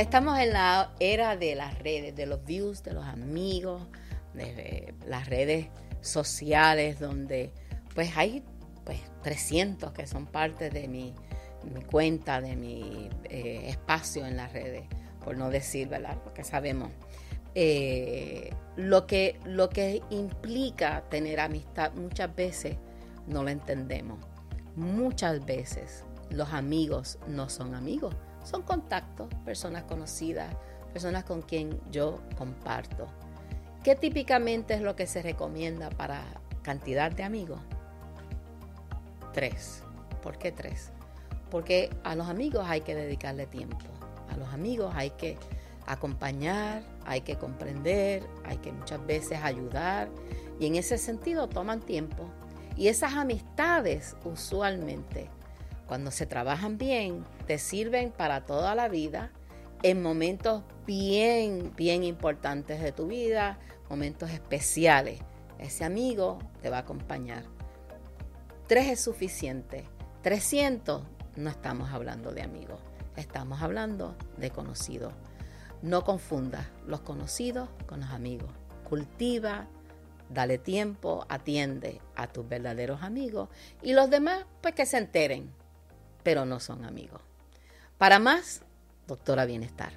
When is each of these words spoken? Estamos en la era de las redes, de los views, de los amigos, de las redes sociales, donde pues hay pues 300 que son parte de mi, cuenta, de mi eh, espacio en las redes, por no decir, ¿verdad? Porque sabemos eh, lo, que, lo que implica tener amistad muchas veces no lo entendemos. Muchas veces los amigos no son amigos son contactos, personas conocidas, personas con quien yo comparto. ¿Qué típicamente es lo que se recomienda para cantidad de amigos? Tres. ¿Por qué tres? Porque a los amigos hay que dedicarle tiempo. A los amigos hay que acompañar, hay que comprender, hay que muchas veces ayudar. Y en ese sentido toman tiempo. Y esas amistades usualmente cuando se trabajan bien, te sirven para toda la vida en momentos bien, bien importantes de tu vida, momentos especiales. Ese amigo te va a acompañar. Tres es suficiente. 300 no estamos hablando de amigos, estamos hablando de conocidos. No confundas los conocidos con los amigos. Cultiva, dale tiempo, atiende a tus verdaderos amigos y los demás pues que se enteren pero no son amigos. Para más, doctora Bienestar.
Estamos 0.00 0.38
en 0.38 0.54
la 0.54 0.94
era 0.98 1.36
de 1.36 1.54
las 1.54 1.78
redes, 1.78 2.16
de 2.16 2.24
los 2.24 2.42
views, 2.46 2.82
de 2.82 2.94
los 2.94 3.04
amigos, 3.04 3.82
de 4.32 4.94
las 5.06 5.28
redes 5.28 5.66
sociales, 6.00 6.98
donde 6.98 7.52
pues 7.94 8.16
hay 8.16 8.42
pues 8.86 8.98
300 9.22 9.92
que 9.92 10.06
son 10.06 10.24
parte 10.24 10.70
de 10.70 10.88
mi, 10.88 11.14
cuenta, 11.90 12.40
de 12.40 12.56
mi 12.56 13.10
eh, 13.24 13.68
espacio 13.68 14.24
en 14.24 14.38
las 14.38 14.54
redes, 14.54 14.84
por 15.22 15.36
no 15.36 15.50
decir, 15.50 15.88
¿verdad? 15.88 16.16
Porque 16.24 16.44
sabemos 16.44 16.88
eh, 17.54 18.54
lo, 18.76 19.06
que, 19.06 19.38
lo 19.44 19.68
que 19.68 20.02
implica 20.08 21.04
tener 21.10 21.40
amistad 21.40 21.92
muchas 21.92 22.34
veces 22.34 22.78
no 23.26 23.42
lo 23.42 23.50
entendemos. 23.50 24.18
Muchas 24.76 25.44
veces 25.44 26.06
los 26.30 26.54
amigos 26.54 27.18
no 27.28 27.50
son 27.50 27.74
amigos 27.74 28.16
son 28.44 28.62
contactos, 28.62 29.28
personas 29.44 29.84
conocidas, 29.84 30.54
personas 30.92 31.24
con 31.24 31.42
quien 31.42 31.80
yo 31.90 32.20
comparto. 32.36 33.06
¿Qué 33.84 33.96
típicamente 33.96 34.74
es 34.74 34.82
lo 34.82 34.96
que 34.96 35.06
se 35.06 35.22
recomienda 35.22 35.90
para 35.90 36.22
cantidad 36.62 37.10
de 37.10 37.22
amigos? 37.22 37.60
Tres. 39.32 39.82
¿Por 40.22 40.36
qué 40.38 40.52
tres? 40.52 40.90
Porque 41.50 41.90
a 42.04 42.14
los 42.14 42.28
amigos 42.28 42.66
hay 42.68 42.82
que 42.82 42.94
dedicarle 42.94 43.46
tiempo. 43.46 43.86
A 44.28 44.36
los 44.36 44.48
amigos 44.52 44.92
hay 44.94 45.10
que 45.10 45.38
acompañar, 45.86 46.82
hay 47.06 47.22
que 47.22 47.36
comprender, 47.36 48.22
hay 48.44 48.58
que 48.58 48.70
muchas 48.70 49.04
veces 49.06 49.40
ayudar. 49.42 50.08
Y 50.58 50.66
en 50.66 50.76
ese 50.76 50.98
sentido 50.98 51.48
toman 51.48 51.80
tiempo. 51.80 52.26
Y 52.76 52.88
esas 52.88 53.14
amistades 53.14 54.16
usualmente 54.24 55.28
cuando 55.90 56.12
se 56.12 56.24
trabajan 56.24 56.78
bien, 56.78 57.24
te 57.48 57.58
sirven 57.58 58.12
para 58.12 58.46
toda 58.46 58.76
la 58.76 58.86
vida 58.88 59.32
en 59.82 60.00
momentos 60.00 60.62
bien, 60.86 61.72
bien 61.74 62.04
importantes 62.04 62.80
de 62.80 62.92
tu 62.92 63.08
vida, 63.08 63.58
momentos 63.88 64.30
especiales. 64.30 65.18
Ese 65.58 65.82
amigo 65.82 66.38
te 66.62 66.70
va 66.70 66.76
a 66.76 66.80
acompañar. 66.82 67.42
Tres 68.68 68.86
es 68.86 69.00
suficiente. 69.00 69.84
300 70.22 71.02
no 71.34 71.50
estamos 71.50 71.90
hablando 71.90 72.30
de 72.30 72.42
amigos, 72.42 72.80
estamos 73.16 73.60
hablando 73.60 74.14
de 74.36 74.50
conocidos. 74.50 75.12
No 75.82 76.04
confundas 76.04 76.68
los 76.86 77.00
conocidos 77.00 77.68
con 77.88 77.98
los 77.98 78.10
amigos. 78.10 78.52
Cultiva, 78.88 79.66
dale 80.28 80.58
tiempo, 80.58 81.26
atiende 81.28 82.00
a 82.14 82.28
tus 82.28 82.48
verdaderos 82.48 83.02
amigos 83.02 83.48
y 83.82 83.92
los 83.92 84.08
demás 84.08 84.46
pues 84.60 84.76
que 84.76 84.86
se 84.86 84.96
enteren 84.96 85.58
pero 86.22 86.44
no 86.44 86.60
son 86.60 86.84
amigos. 86.84 87.20
Para 87.98 88.18
más, 88.18 88.62
doctora 89.06 89.44
Bienestar. 89.44 89.92